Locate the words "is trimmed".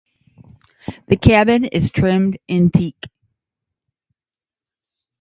1.65-2.39